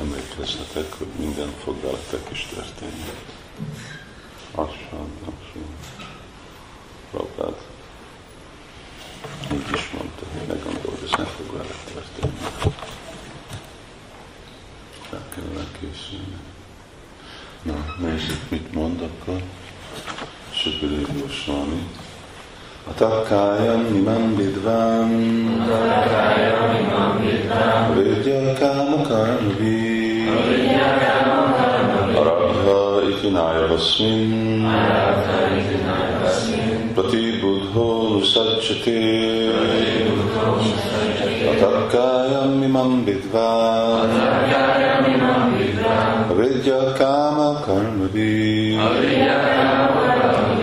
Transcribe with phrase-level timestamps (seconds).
[0.00, 3.10] emlékezzetek, hogy minden fog veletek is történni.
[4.54, 5.64] Lassan, lassan.
[7.10, 7.54] Prabhupád
[9.52, 12.74] így is mondta, hogy ne gondold, ez nem fog veled történni.
[15.10, 16.38] Fel kell készülni.
[17.62, 19.42] Na, nézzük, mit mond akkor.
[20.52, 21.88] Sukadév Goswami.
[22.86, 25.08] Atakájam imam vidván
[27.94, 29.89] Vidya káma karmavi
[32.20, 32.80] Arabha
[33.10, 34.66] itinaya vasmin
[36.94, 37.88] Prati buddho
[38.18, 39.00] nusajjate
[41.50, 44.10] Atakájam imam vidván
[46.38, 48.78] Vidya káma karmavi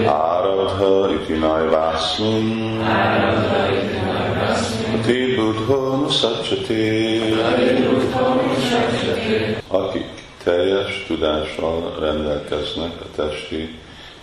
[0.07, 2.47] Aradha iti naivasmin
[2.81, 4.26] Ti
[5.07, 7.21] buddho nusacchati
[9.67, 10.05] Akik
[10.43, 13.79] teljes tudással rendelkeznek a testi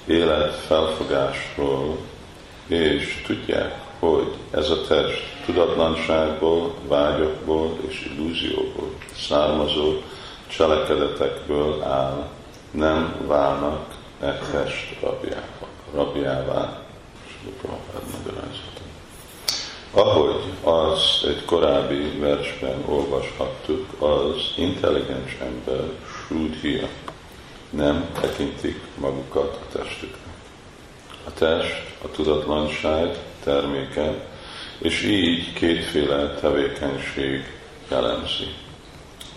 [0.06, 1.98] élet felfogásról,
[2.66, 8.90] és tudják, hogy ez a test tudatlanságból, vágyokból és illúzióból
[9.28, 9.92] származó
[10.46, 12.28] cselekedetekből áll,
[12.70, 13.86] nem válnak
[14.20, 15.42] e test rabjává.
[15.94, 16.82] rabjává.
[19.96, 26.88] Ahogy az egy korábbi versben olvashattuk, az intelligens ember Srudhia
[27.70, 30.34] nem tekintik magukat a testüknek.
[31.26, 34.28] A test, a tudatlanság terméke,
[34.78, 37.52] és így kétféle tevékenység
[37.90, 38.54] jellemzi.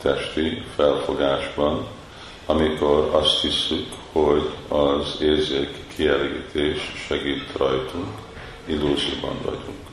[0.02, 1.88] Testi felfogásban,
[2.46, 8.08] amikor azt hiszük, hogy az érzék kielégítés segít rajtunk,
[8.66, 9.87] illúzióban vagyunk.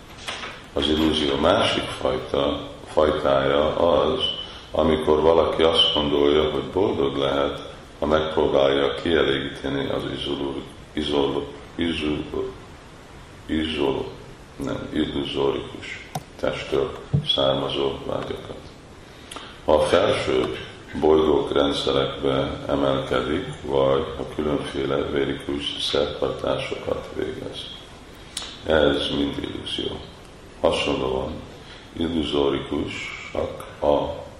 [0.76, 4.20] Az illúzió másik fajta, fajtája az,
[4.70, 10.54] amikor valaki azt gondolja, hogy boldog lehet, ha megpróbálja kielégíteni az izoló,
[10.92, 12.52] izoló, izoló,
[13.46, 14.04] izoló,
[14.56, 16.08] nem, illuzórikus
[16.40, 16.98] testtől
[17.34, 18.58] származó vágyakat.
[19.64, 20.56] Ha a felső
[21.00, 27.66] bolygók rendszerekbe emelkedik, vagy a különféle vérikus szertartásokat végez.
[28.66, 30.00] Ez mind illúzió.
[30.64, 31.32] Hasonlóan
[31.92, 33.96] illuzórikusak a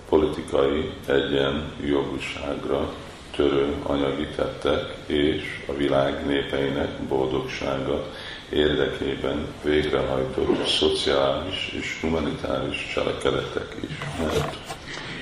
[0.09, 2.95] politikai egyenjogúságra
[3.37, 8.07] törő anyagi tettek és a világ népeinek boldogsága
[8.51, 14.57] érdekében végrehajtott szociális és humanitáris cselekedetek is, mert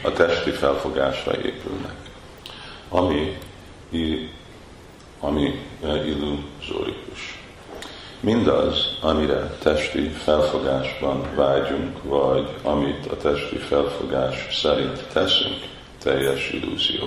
[0.02, 1.96] a testi felfogásra épülnek,
[2.88, 3.38] ami,
[5.20, 7.41] ami illuzórikus.
[8.22, 15.56] Mindaz, amire testi felfogásban vágyunk, vagy amit a testi felfogás szerint teszünk,
[16.02, 17.04] teljes illúzió.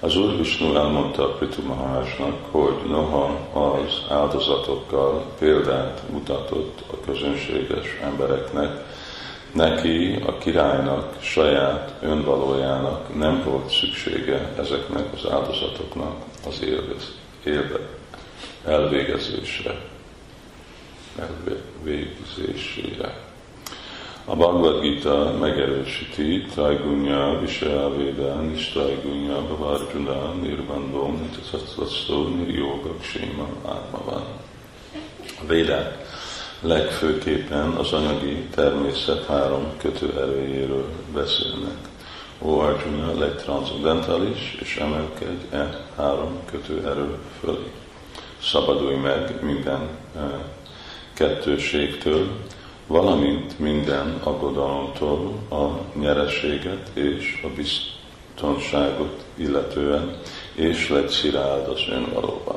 [0.00, 8.84] Az Úr Vishnu elmondta Prithu Mahásnak, hogy noha az áldozatokkal példát mutatott a közönséges embereknek,
[9.52, 17.14] neki, a királynak, saját önvalójának nem volt szüksége ezeknek az áldozatoknak az élvez,
[17.44, 17.78] élve,
[18.64, 19.87] elvégezésre,
[21.18, 23.26] elvégzésére.
[24.24, 34.24] A Bhagavad Gita megerősíti Trajgunya Visaya Veda Nistrajgunya Bavarjuna Nirvandom Nitasatsvasszó Niryoga Ksima Átmavan.
[35.42, 36.06] A Védák
[36.60, 41.76] legfőképpen az anyagi természet három kötőerőjéről beszélnek.
[42.42, 47.72] Ó Arjuna, legtranszendentális, és emelkedj e három kötőerő fölé.
[48.42, 50.20] Szabadulj meg minden e,
[51.18, 52.28] kettőségtől,
[52.86, 60.16] valamint minden aggodalomtól a nyereséget és a biztonságot illetően,
[60.54, 62.56] és lett sziráld az önvalóban.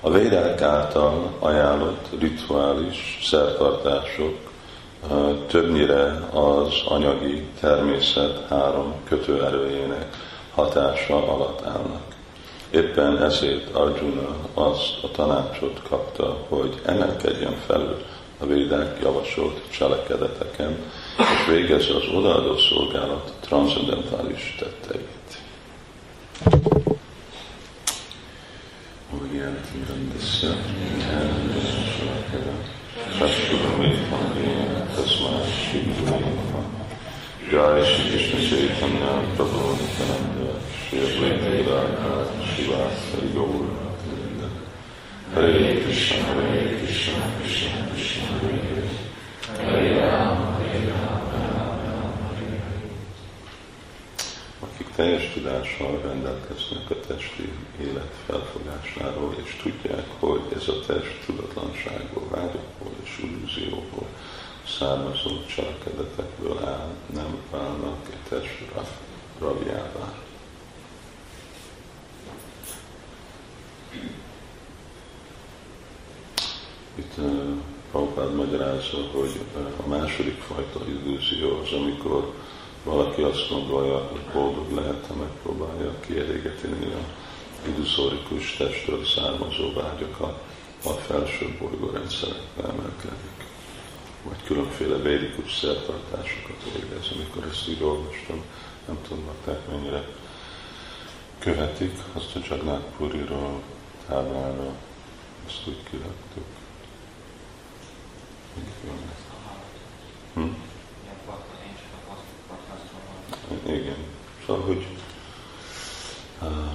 [0.00, 4.36] A védák által ajánlott rituális szertartások
[5.46, 10.16] többnyire az anyagi természet három kötőerőjének
[10.54, 12.15] hatása alatt állnak.
[12.76, 18.04] Éppen ezért Arjuna azt a tanácsot kapta, hogy emelkedjen felül
[18.38, 20.76] a védák javasolt cselekedeteken,
[21.18, 25.16] és végezze az odaadó szolgálat transzendentális tetteit.
[37.50, 40.58] Jai Shri Krishna Chaitanya Prabhu Nityananda
[40.88, 43.94] Shri Advaita Gadadhar Shivasari Gaura
[45.34, 48.86] Hare Krishna, Hare Krishna, Krishna Krishna, Hare Hare,
[49.62, 52.56] Hare Rama, Hare Rama, Rama Hare
[54.96, 59.34] teljes tudással rendelkeznek a testi élet felfogásáról,
[59.96, 64.06] és tudják, hogy ez a test tudatlanságból, vágyokból és illúzióból
[64.78, 68.62] származó cselekedetekből áll, nem válnak egy test
[69.38, 70.14] rabjává.
[76.94, 77.58] Itt uh,
[77.90, 79.40] Prabhupád magyarázza, hogy
[79.84, 82.34] a második fajta illúzió az, amikor
[82.84, 87.25] valaki azt gondolja, hogy boldog lehet, ha megpróbálja kielégíteni a
[87.68, 90.42] illuzórikus testről származó vágyakat,
[90.84, 93.44] a felső bolygórendszerekbe emelkedik.
[94.22, 97.10] Vagy különféle védikus szertartásokat végez.
[97.14, 98.42] Amikor ezt így olvastam,
[98.86, 100.04] nem tudom, bakták mennyire
[101.38, 103.62] követik azt a Jagnát Puriról
[104.06, 104.72] táblára,
[105.46, 106.44] ezt úgy kiraktuk.
[110.34, 110.42] Hm?
[113.66, 113.96] Igen.
[114.46, 114.86] Szóval, hogy
[116.42, 116.74] uh,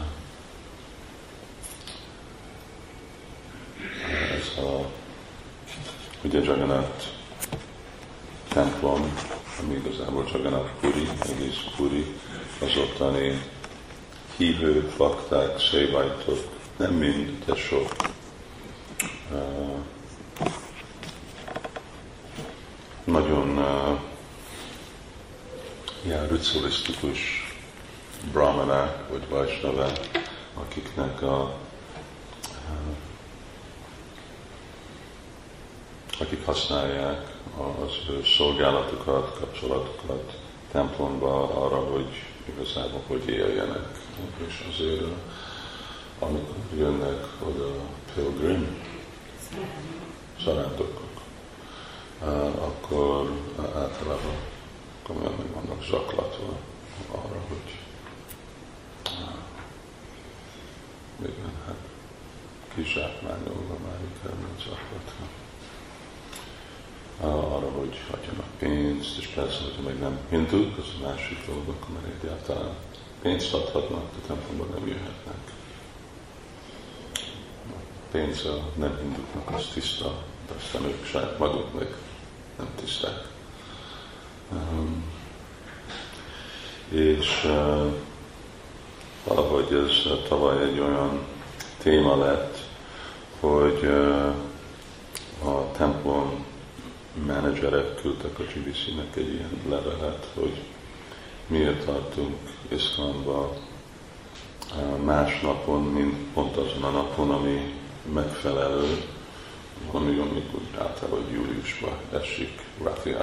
[4.32, 4.92] ez a
[6.32, 7.04] ugye Jagannath
[8.48, 9.18] templom,
[9.62, 12.06] ami igazából Jagannath Puri, egész Puri,
[12.62, 13.42] az ottani
[14.38, 16.38] hívők, fakták, szévajtok,
[16.78, 17.96] nem mind, de sok.
[19.32, 19.80] Uh,
[23.04, 24.00] nagyon uh,
[26.06, 27.20] ilyen ritualisztikus
[28.32, 30.10] brahmanák vagy vajsnavák,
[30.54, 31.60] akiknek a
[36.22, 37.92] akik használják az
[38.38, 40.38] szolgálatukat, kapcsolatukat
[40.72, 43.88] templomba arra, hogy igazából hogy éljenek.
[44.48, 45.06] És azért
[46.20, 47.72] amikor jönnek oda
[48.16, 48.84] pilgrim,
[50.44, 51.22] szarándokok,
[52.56, 54.36] akkor általában
[55.04, 56.58] komolyan meg vannak zaklatva
[57.12, 57.78] arra, hogy
[61.20, 61.76] igen, hát
[62.76, 65.41] kizsákmányolva már inkább zaklatva.
[67.24, 71.90] Arra, hogy adjanak pénzt, és persze, hogyha meg nem hinduk, az a másik dolog, akkor
[71.94, 72.76] már egyáltalán
[73.22, 75.52] pénzt adhatnak, de templomban nem jöhetnek.
[77.68, 81.96] A pénz a nem hinduknak az tiszta, de aztán ők saját maguk meg
[82.58, 83.28] nem tiszták.
[84.52, 85.04] Um,
[86.90, 87.94] és uh,
[89.24, 91.20] valahogy ez uh, tavaly egy olyan
[91.78, 92.58] téma lett,
[93.40, 94.36] hogy uh,
[95.50, 96.50] a templom
[97.26, 100.62] menedzserek küldtek a GBC-nek egy ilyen levelet, hogy
[101.48, 102.38] miért tartunk
[102.68, 103.58] Isztánba
[105.04, 107.74] más napon, mint pont azon a napon, ami
[108.14, 109.04] megfelelő,
[109.92, 113.16] valami, amikor általában júliusban esik Rathi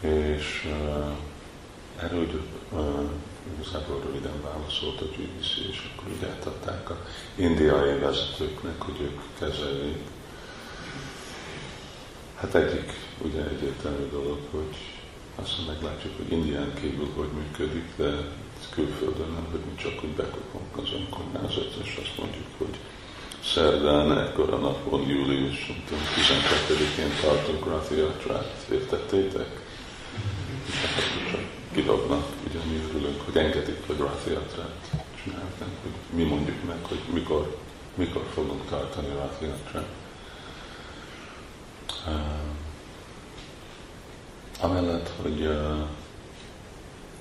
[0.00, 2.28] És uh, erről
[2.70, 2.80] uh,
[3.58, 6.20] igazából röviden válaszolt a GBC, és akkor úgy
[6.90, 6.96] a
[7.34, 10.02] indiai vezetőknek, hogy ők kezeljék.
[12.40, 14.76] Hát egyik ugye egyértelmű dolog, hogy
[15.34, 18.10] azt meglátjuk, hogy Indián kívül hogy működik, de
[18.70, 22.76] külföldön nem, hogy mi csak úgy bekopunk az önkormányzat, és azt mondjuk, hogy
[23.44, 29.50] szerdán, ekkor a napon, július 12-én tartunk Rathiatrát, értettétek?
[30.82, 34.90] Hát csak kidobnak, ugye mi örülünk, hogy engedik, hogy Rathiatrát
[35.22, 37.56] csinálnak, hogy mi mondjuk meg, hogy mikor,
[37.94, 39.99] mikor fogunk tartani Rathiatrát.
[44.60, 45.50] Amellett, hogy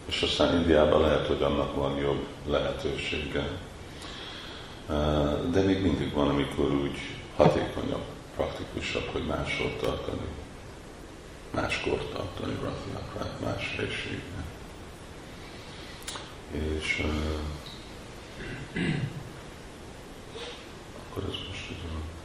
[0.05, 3.49] és aztán Indiában lehet, hogy annak van jobb lehetősége,
[5.51, 6.97] de még mindig van, amikor úgy
[7.35, 8.03] hatékonyabb,
[8.35, 10.27] praktikusabb, hogy máshol tartani,
[11.51, 14.43] máskor tartani Rathiakrát, más helységben.
[16.51, 17.05] És
[20.99, 21.69] akkor ez most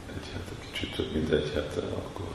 [0.07, 2.25] egy hete, kicsit több mint hete, akkor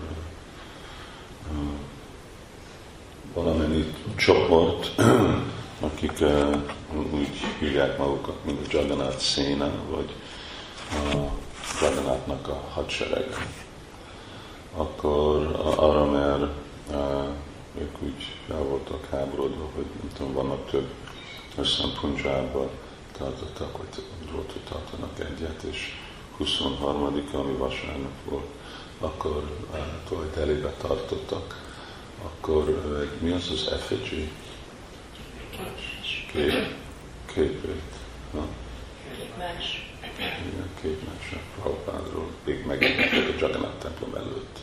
[3.35, 5.03] valamennyi csoport,
[5.81, 6.13] akik
[7.13, 10.15] úgy hívják magukat, mint a Jagannath Széna, vagy
[10.91, 11.31] a
[11.81, 13.47] Jagannathnak a hadserege.
[14.77, 16.43] Akkor arra, mert
[17.81, 20.89] ők úgy fel voltak háborodva, hogy nem tudom, vannak több,
[21.57, 22.69] aztán Punjabban
[23.19, 24.05] tartottak, vagy
[24.69, 25.95] tartanak egyet, és
[26.41, 28.47] 23 ami vasárnap volt,
[28.99, 29.45] akkor
[30.11, 31.75] uh, Delhibe tartottak,
[32.25, 34.31] akkor uh, mi az az effigy?
[36.33, 36.75] Kép,
[37.35, 37.83] képét.
[38.33, 38.47] Ha?
[39.17, 39.95] Képmás.
[40.19, 44.59] Igen, képmás a Prabhupádról, még megjelentek a Jagannath templom előtt.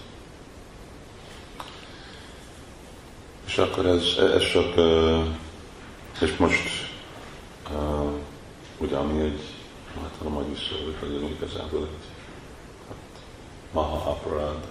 [3.45, 5.25] És akkor ez, ez csak uh,
[6.21, 6.87] és most
[8.77, 9.41] ugye ami egy,
[10.01, 12.05] hát a mai szó, hogy igazából egy
[12.87, 13.21] hát,
[13.71, 14.67] maha aparád,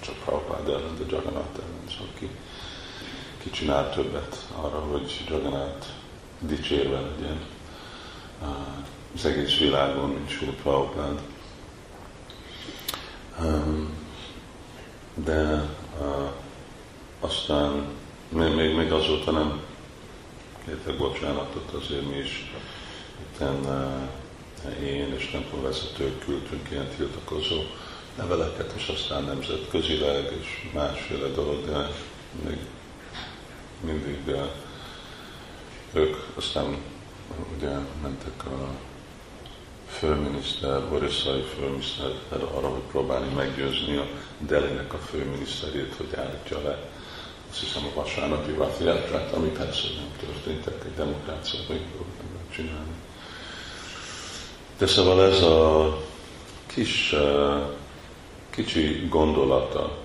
[0.00, 2.28] csak Prabhupád ellen, de Jagannath ellen, szóval ki,
[3.42, 5.86] ki csinál többet arra, hogy Jagannath
[6.38, 7.40] dicsérve legyen
[9.14, 11.20] az egész világon, mint Sula Prabhupád.
[15.14, 15.68] De
[17.20, 17.86] aztán
[18.28, 19.60] még, még, még azóta nem
[20.64, 22.52] kértek bocsánatot, azért mi is
[23.22, 27.62] itten uh, én és templomvezetők küldtünk ilyen tiltakozó
[28.16, 31.88] leveleket, és aztán nemzetközileg, és másféle dolog, de
[32.44, 32.58] még
[33.80, 34.36] mindig
[35.92, 36.76] ők aztán
[37.56, 37.70] ugye
[38.02, 38.68] mentek a
[39.88, 44.06] főminiszter, Borisai főminiszter arra, hogy próbálni meggyőzni a
[44.38, 46.78] Delinek a főminiszterét, hogy állítja le
[47.50, 51.86] azt hiszem a vasárnapi Vathiátrát, ami persze nem történtek, egy demokráciában így
[52.54, 52.92] csinálni.
[54.78, 55.98] De szóval ez a
[56.66, 57.14] kis,
[58.50, 59.98] kicsi gondolata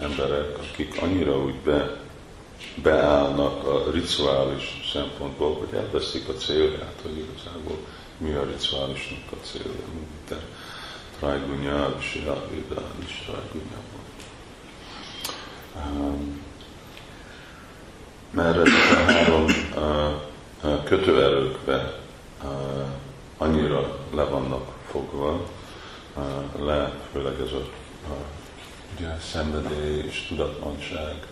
[0.00, 2.00] emberek, akik annyira úgy be,
[2.82, 7.78] beállnak a rituális szempontból, hogy elveszik a célját, hogy igazából
[8.18, 10.40] mi a rituálisnak a célja, mint
[11.18, 12.82] Trajgunya, Vishyavida,
[13.24, 13.80] Trajgunya.
[15.76, 16.42] Um,
[18.30, 19.44] mert ezek a három
[20.62, 22.00] uh, kötőerőkbe
[23.40, 25.46] annyira le vannak fogva,
[26.58, 28.16] le, főleg ez a uh,
[28.96, 31.26] ugye, szenvedély és tudatlanság,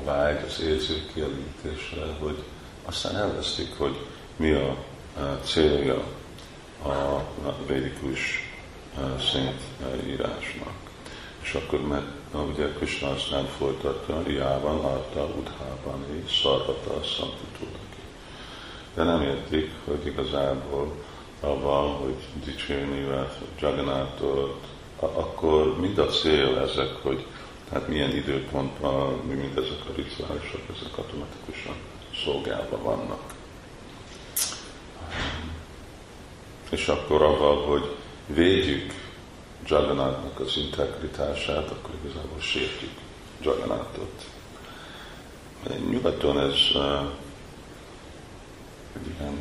[0.00, 2.42] a vágy, az érzékkielégítésre, hogy
[2.84, 4.76] aztán elvesztik, hogy mi a
[5.42, 6.02] célja
[6.84, 7.22] a
[7.66, 8.52] védikus
[9.32, 9.60] szent
[10.06, 10.72] írásnak.
[11.42, 12.06] És akkor mert
[12.52, 16.04] ugye Krishna aztán folytatta, Jában, Arta, Udhában,
[16.42, 18.02] Szarvata, Szantutulaki.
[18.94, 20.92] De nem értik, hogy igazából
[21.44, 23.06] avval, hogy dicsérni
[23.60, 24.66] Jagannathot,
[24.98, 27.26] akkor mind a cél ezek, hogy
[27.72, 31.74] hát milyen időpontban, mi mind ezek a rituálisok, ezek automatikusan
[32.24, 33.34] szolgálva vannak.
[36.70, 37.96] És akkor avval, hogy
[38.26, 38.92] védjük
[39.66, 42.92] Jagannathnak az integritását, akkor igazából sértjük
[43.42, 44.24] Jagannathot.
[45.90, 47.00] Nyugaton ez uh,
[48.96, 49.40] egy ilyen,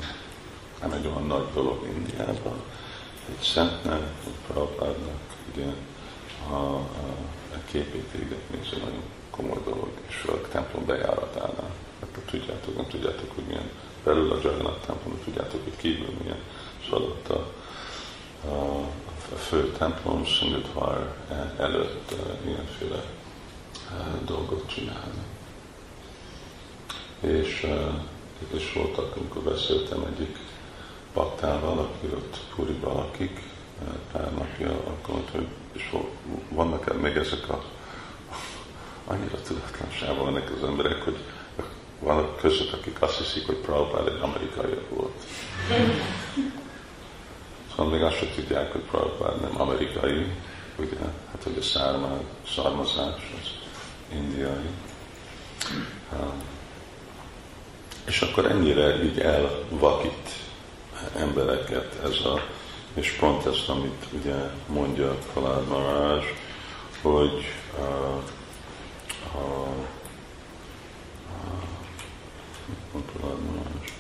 [0.84, 2.62] nem egy olyan nagy dolog Indiában,
[3.30, 5.22] egy szentnek, egy Prabhupádnak,
[5.54, 5.66] ugye
[6.50, 6.84] a, a,
[7.54, 11.72] a képét égetni, ez egy nagyon komoly dolog, és a templom bejáratánál.
[12.00, 13.70] Hát tudjátok, nem tudjátok, hogy milyen
[14.04, 16.40] belül a Jagannath templom, tudjátok, hogy kívül milyen.
[16.92, 17.54] Ott a,
[18.48, 18.80] a,
[19.34, 21.16] a fő templom Sindhar
[21.58, 23.04] előtt uh, ilyenféle
[23.92, 25.24] uh, dolgot csinálni.
[27.20, 30.38] És, uh, és voltak, amikor beszéltem egyik
[31.14, 33.42] baktával, aki ott Puriba lakik,
[34.12, 35.96] pár napja, akkor mondta, hogy és
[36.50, 37.64] vannak még ezek a
[39.06, 41.18] annyira tudatlanságban vannak az emberek, hogy
[42.00, 45.14] vannak között, akik azt hiszik, hogy Prabhupád egy amerikai volt.
[47.70, 50.28] Szóval még azt sem tudják, hogy Prabhupád nem amerikai,
[50.78, 50.98] ugye,
[51.32, 52.20] hát hogy a szárma,
[52.56, 53.50] származás az
[54.14, 54.70] indiai.
[58.06, 60.30] És akkor ennyire így elvakít
[61.16, 62.40] embereket ez a,
[62.94, 64.36] és pont ezt, amit ugye
[64.68, 66.24] mondja Falád Marázs,
[67.02, 67.46] hogy
[67.78, 68.24] uh,
[69.36, 69.68] uh,
[72.92, 73.94] pont Falád Marázs,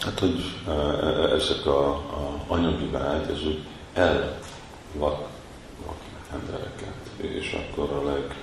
[0.00, 0.44] Hát, hogy
[1.32, 5.28] ezek a, a anyagi vágy, ez úgy elvak
[6.32, 8.36] embereket, és akkor a leg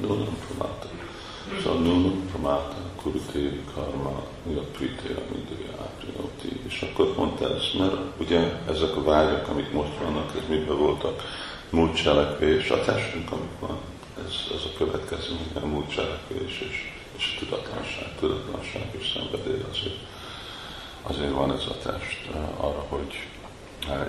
[0.00, 0.88] Nunam Pramata.
[1.62, 2.76] Szóval Nunam Pramata
[3.32, 4.26] Kuruté Karma
[4.72, 6.60] Prité Amidője Áprinoti.
[6.66, 11.22] És akkor pont ez, mert ugye ezek a vágyak, amik most vannak, ez miben voltak?
[11.70, 13.78] Múlt cselekvés, a testünk, amik van,
[14.26, 19.98] ez, ez a következő, a múlt cselekvés és, és a tudatlanság, tudatlanság és szenvedély azért,
[21.02, 23.14] azért van ez a test arra, hogy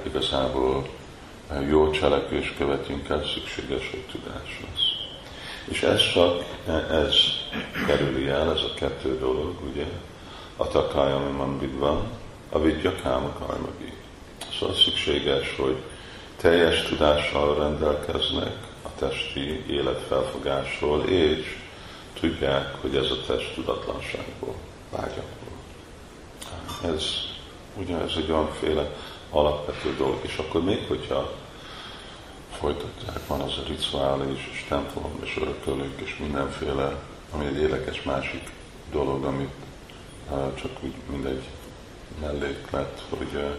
[0.06, 0.90] igazából
[1.70, 4.89] jó cselekvés követünk el, szükséges, hogy tudás lesz.
[5.66, 6.44] És ez csak,
[6.92, 7.16] ez
[7.88, 9.86] kerüli el, ez a kettő dolog, ugye,
[10.58, 12.04] a takája, van vidva,
[12.50, 13.94] a vidya káma karmagi.
[14.60, 15.76] Szóval szükséges, hogy
[16.38, 21.58] teljes tudással rendelkeznek a testi életfelfogásról, és
[22.20, 24.56] tudják, hogy ez a test tudatlanságból,
[24.92, 25.58] vágyakból.
[26.94, 27.04] Ez
[27.80, 28.96] Ugye ez egy olyanféle
[29.30, 31.32] alapvető dolog, és akkor még hogyha
[32.60, 36.96] folytatják, van az a rituális, és templom, és örökölők, és mindenféle,
[37.32, 38.52] ami egy érdekes másik
[38.92, 39.54] dolog, amit
[40.32, 41.44] uh, csak úgy mindegy
[42.22, 43.52] melléklet, hogy uh,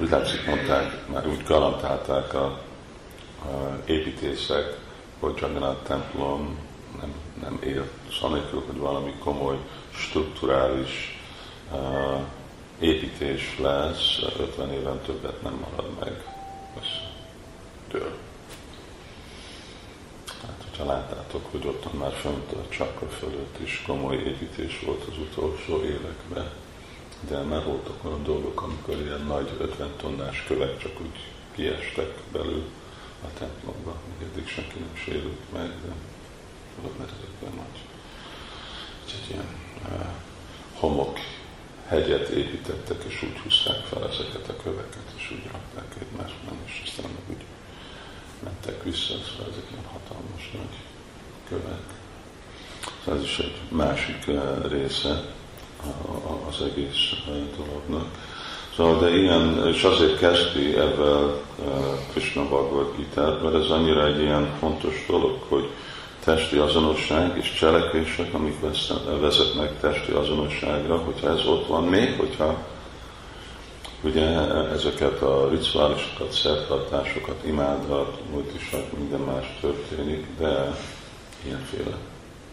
[0.00, 4.78] úgy látszik mondták, már úgy garantálták a, a építészek,
[5.20, 6.58] hogy Jagannath templom
[7.00, 7.88] nem, nem él,
[8.20, 9.58] szanélkül, hogy valami komoly,
[9.90, 11.20] strukturális
[11.72, 12.20] uh,
[12.78, 16.24] építés lesz, 50 éven többet nem marad meg.
[16.80, 17.07] Ez
[17.90, 18.16] dől.
[20.42, 25.18] Hát, hogyha láttátok, hogy ott már fönt a csakra fölött is komoly építés volt az
[25.18, 26.50] utolsó években,
[27.28, 31.18] de már voltak olyan dolgok, amikor ilyen nagy 50 tonnás kövek csak úgy
[31.54, 32.64] kiestek belül
[33.24, 33.94] a templomba.
[34.08, 35.92] Még eddig senki nem sérült meg, de
[36.98, 37.80] mert ezekben nagy.
[39.06, 39.46] Egy ilyen
[39.84, 40.06] uh,
[40.74, 41.18] homok
[41.86, 47.10] hegyet építettek, és úgy húzták fel ezeket a köveket, és úgy rakták egymásban, és aztán
[47.28, 47.44] úgy
[48.42, 50.76] mentek vissza, szóval ezek ilyen hatalmas nagy
[51.48, 51.82] kövek.
[53.04, 54.30] Szóval ez is egy másik
[54.68, 55.22] része
[56.48, 57.12] az egész
[57.56, 58.06] dolognak.
[58.76, 61.30] Szóval, de ilyen, és azért kezdi ebben
[62.12, 65.68] Krishna Bhagavad Gita, mert ez annyira egy ilyen fontos dolog, hogy
[66.24, 68.54] testi azonosság és cselekvések, amik
[69.20, 72.66] vezetnek testi azonosságra, hogyha ez ott van, még hogyha
[74.02, 74.26] ugye
[74.72, 80.76] ezeket a rituálisokat, szertartásokat, imádat, multisak, minden más történik, de
[81.44, 81.96] ilyenféle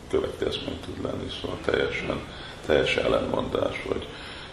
[0.09, 2.19] következmény tud lenni, szóval teljesen,
[2.65, 4.07] teljes ellenmondás, vagy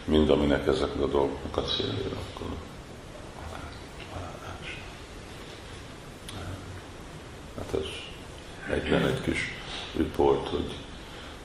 [0.04, 2.46] mind, aminek ezek a dolgoknak a célja, akkor
[7.56, 7.86] Hát ez
[8.74, 9.38] egyben egy kis
[9.96, 10.74] report, hogy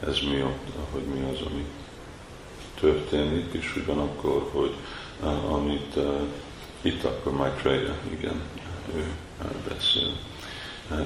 [0.08, 0.44] ez mi,
[0.92, 1.66] hogy mi az, ami
[2.80, 4.76] történik, és ugyanakkor, hogy
[5.24, 6.22] amit uh,
[6.82, 8.42] itt akkor Maitreya, igen,
[8.96, 9.06] ő
[9.42, 10.12] uh, beszél.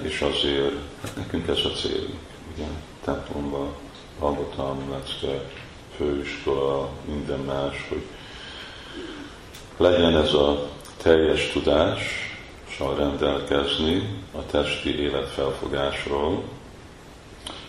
[0.01, 2.07] És azért, hát nekünk ez a cél,
[2.53, 2.65] ugye,
[3.03, 3.73] templomban,
[4.19, 5.43] hallgatom, lecke,
[5.95, 8.03] főiskola, minden más, hogy
[9.77, 12.29] legyen ez a teljes tudás,
[12.97, 16.43] rendelkezni a testi élet felfogásról,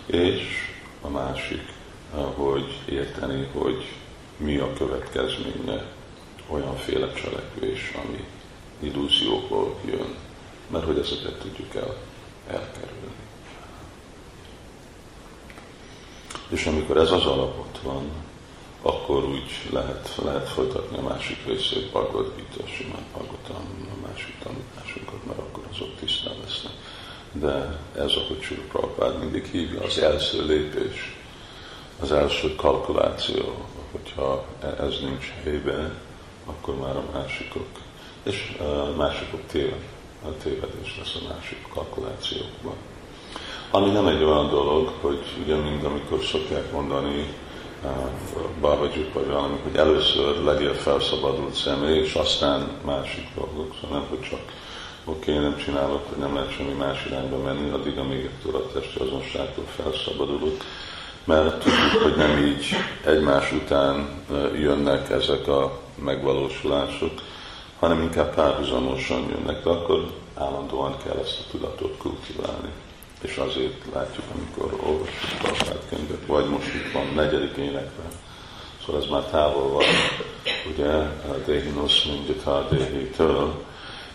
[0.06, 0.42] és
[1.00, 1.62] a másik,
[2.34, 3.84] hogy érteni, hogy
[4.36, 5.84] mi a következménye
[6.52, 8.24] olyanféle cselekvés, ami
[8.78, 10.14] illúzióból jön,
[10.70, 11.96] mert hogy ezeket tudjuk el,
[12.46, 13.20] elkerülni.
[16.48, 18.10] És amikor ez az alapot van,
[18.82, 25.26] akkor úgy lehet, lehet folytatni a másik részét, Bhagavad Gita, simán Bhagavatam, a másik tanításunkat,
[25.26, 26.72] mert akkor azok tisztán lesznek.
[27.32, 31.16] De ez, ahogy Sri Prabhupád mindig hívja, az első lépés,
[32.00, 35.98] az első kalkuláció, hogyha ez nincs helyben,
[36.46, 37.66] akkor már a másikok,
[38.22, 39.84] és a másikok téved,
[40.24, 42.74] a tévedés lesz a másik kalkulációkban.
[43.70, 47.26] Ami nem egy olyan dolog, hogy ugye mind amikor szokják mondani,
[48.60, 53.74] Babajuk vagy valami, hogy először legyél felszabadult személy, és aztán másik dolgok.
[53.80, 54.40] Szóval nem, hogy csak
[55.04, 58.72] oké, okay, nem csinálok, hogy nem lehet semmi más irányba menni, addig, amíg ettől a
[58.72, 60.64] testi azonságtól felszabadulok.
[61.24, 62.66] Mert tudjuk, hogy nem így
[63.04, 64.24] egymás után
[64.54, 67.12] jönnek ezek a megvalósulások,
[67.78, 72.68] hanem inkább párhuzamosan jönnek, de akkor állandóan kell ezt a tudatot kultiválni.
[73.20, 78.10] És azért látjuk, amikor olvassuk a könyvet, vagy most itt van negyedik énekben,
[78.86, 79.84] szóval ez már távol van,
[80.72, 80.92] ugye,
[81.30, 83.64] a Dehinos Mindjata Dehi-től,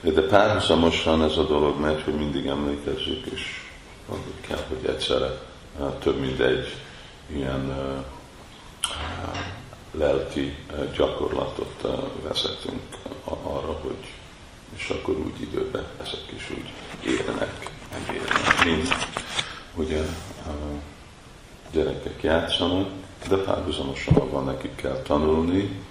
[0.02, 3.62] de párhuzamosan ez a dolog megy, hogy mindig emlékezzük, és
[4.48, 5.40] kell, hogy egyszerre
[6.00, 6.76] több mint egy
[7.28, 7.74] ilyen
[9.92, 10.56] lelki
[10.96, 11.88] gyakorlatot
[12.24, 12.82] vezetünk
[13.44, 14.14] arra, hogy
[14.76, 16.72] és akkor úgy időben ezek is úgy
[17.12, 17.76] érnek
[18.66, 18.96] mint
[19.76, 20.02] ugye
[20.46, 20.52] a
[21.72, 22.90] gyerekek játszanak,
[23.28, 25.84] de párhuzamosan abban nekik kell tanulni,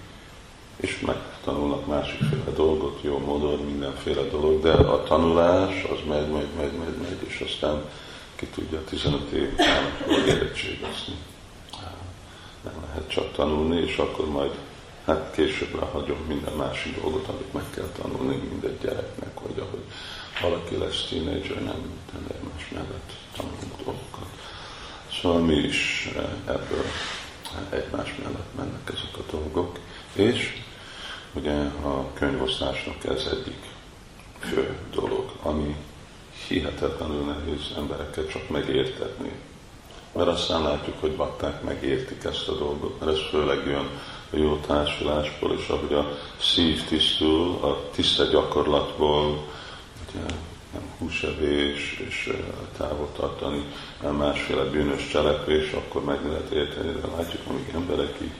[0.77, 6.71] és megtanulnak másikféle dolgot, jó módon, mindenféle dolog, de a tanulás az megy, megy, megy,
[6.71, 7.83] megy, megy, és aztán
[8.35, 9.83] ki tudja 15 év után
[10.27, 11.15] érettségezni.
[12.63, 14.51] Nem lehet csak tanulni, és akkor majd
[15.05, 19.83] hát később hagyom minden másik dolgot, amit meg kell tanulni mindegy gyereknek, vagy ahogy
[20.41, 24.29] valaki lesz tínédzser, nem egymás mellett tanulunk dolgokat.
[25.21, 26.83] Szóval mi is eh, ebből
[27.71, 29.79] eh, egymás mellett mennek ezek a dolgok,
[30.13, 30.61] és
[31.33, 33.65] ugye a könyvosztásnak ez egyik
[34.39, 35.75] fő dolog, ami
[36.47, 39.31] hihetetlenül nehéz embereket csak megértetni.
[40.17, 43.89] Mert aztán látjuk, hogy bakták megértik ezt a dolgot, mert ez főleg jön
[44.31, 49.47] a jó társulásból, és ahogy a szív tisztul, a tiszta gyakorlatból,
[50.09, 50.25] ugye,
[50.73, 52.33] nem húsevés, és
[52.77, 53.63] távol tartani
[54.17, 58.35] másféle bűnös cselekvés, akkor meg lehet érteni, de látjuk, amíg emberek így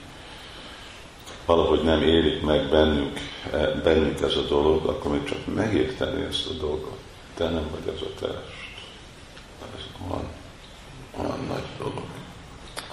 [1.47, 3.19] valahogy nem érik meg bennük,
[3.51, 6.97] e, bennük ez a dolog, akkor még csak megérteni ezt a dolgot.
[7.33, 8.65] Te nem vagy ez a test.
[9.75, 10.27] Ez olyan,
[11.19, 12.03] olyan nagy dolog.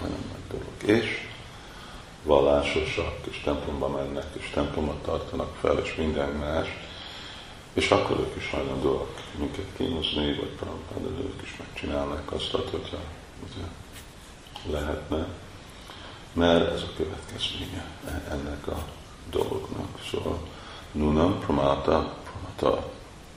[0.02, 0.73] Olyan nagy dolog.
[0.84, 1.28] És
[2.22, 6.68] vallásosak, és templomba mennek, és templomot tartanak fel, és minden más,
[7.72, 12.98] és akkor ők is hajlandóak minket kínozni, vagy Prabhupád, ők is megcsinálnak azt, hogyha
[13.42, 13.66] ugye,
[14.78, 15.26] lehetne,
[16.32, 17.84] mert ez a következménye
[18.30, 18.84] ennek a
[19.30, 20.00] dolognak.
[20.10, 20.38] Szóval
[20.92, 22.90] Nunam Pramata, Pramata,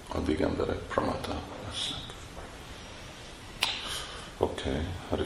[0.08, 1.36] addig emberek Pramata
[1.68, 2.00] lesznek.
[4.38, 5.26] Oké, okay, Hare.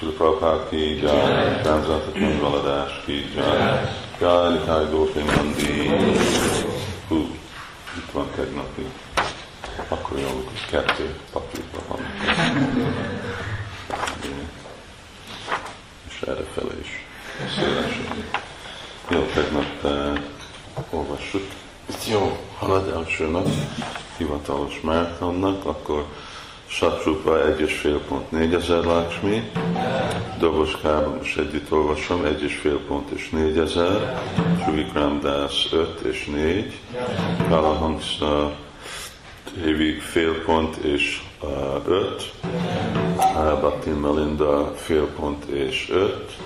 [0.00, 2.10] Srila Prabhupada ki jai, Tanzata
[2.40, 3.84] Valadas ki jai,
[4.18, 5.90] Jai Nikai Gopi Mandi.
[7.08, 7.16] Hú,
[7.98, 8.86] itt van tegnapi.
[9.88, 12.00] Akkor jó, hogy kettő papírban van.
[16.08, 17.06] És erre fele is
[17.54, 18.24] szélesen.
[19.08, 20.18] Jó, tegnap uh,
[20.90, 21.48] olvassuk.
[21.86, 23.48] Itt jó, halad első nap,
[24.16, 26.04] hivatalos mártonnak, akkor
[26.70, 29.50] Saprúpa 1 és fél pont 4000 Lakshmi,
[30.38, 34.22] Doboskában most együtt olvasom, 1 és fél pont és 4000,
[34.64, 36.80] Suvikram Das 5 és 4,
[37.48, 38.56] Kalahangsa
[39.54, 41.20] Devi fél pont és
[41.86, 42.32] 5,
[43.16, 46.36] uh, Bhakti Melinda fél pont és 5,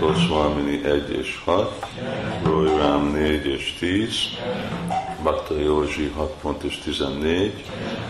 [0.00, 1.86] Goswamini 1 és 6,
[2.44, 4.38] Roy Ram 4 és 10,
[5.24, 7.64] Bakta Józsi 6 pont és 14,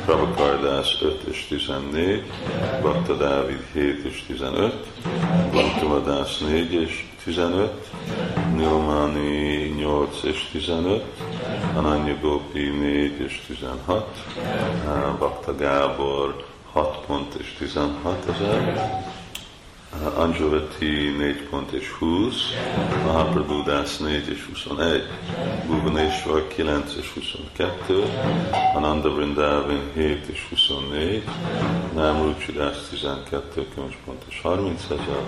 [0.04, 2.22] Prabhakajdás 5 és 14,
[2.82, 4.74] Bakta Dávid 7 és 15,
[5.52, 7.70] Bantumadás 4 és 15,
[8.56, 11.04] Nilmani 8 és 15,
[11.76, 14.06] Ananya Gopi 4 és 16,
[15.18, 19.13] Bakta Gábor 6 pont és 16 ezer,
[20.02, 22.34] Anjavati 4 pont és 20,
[23.06, 25.02] Mahaprabhu Das 4 és 21,
[25.66, 28.02] Bhuvaneshwar 9 és 22,
[28.74, 31.22] Ananda Vrindavan 7 és 24,
[31.94, 35.22] Namruchi Das 12 könyvpont és 30 ezer,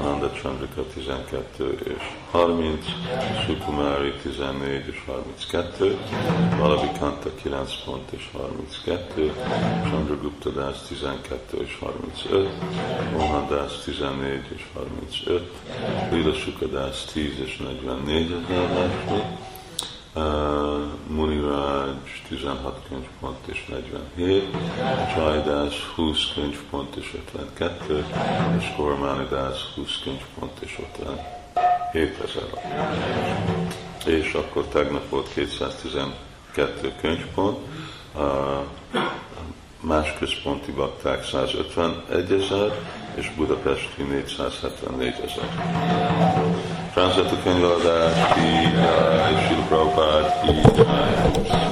[0.00, 2.84] Ananda Chandrika 12 és 30,
[3.46, 5.96] Sukumari 14 és 32,
[6.58, 9.32] Valavikanta 9 pont és 32,
[9.90, 12.48] Chandragupta Das 12 és 35,
[13.12, 15.50] Mohan Das 14 és 35,
[16.10, 18.90] Lila Sukadász 10 és 44 ezer
[20.14, 20.22] uh,
[21.06, 21.88] Muniraj
[22.28, 24.56] 16 könyvpont és 47,
[25.14, 28.04] Csajdász 20 könyvpont és 52,
[28.58, 32.48] és Kormánidász 20 könyvpont és 57 ezer.
[34.06, 37.58] És akkor tegnap volt 212 könyvpont,
[38.14, 38.22] uh,
[39.80, 42.72] más központi bakták 151 ezer,
[43.18, 45.48] és budapesti 474 ezer.
[46.94, 48.48] Transzatú könyvadás, ki,
[49.34, 51.67] és Prabhupád, ki,